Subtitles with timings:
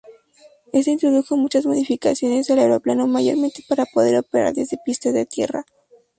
[0.73, 5.63] Este introdujo muchas modificaciones al aeroplano, mayormente para poder operar desde pistas de tierra.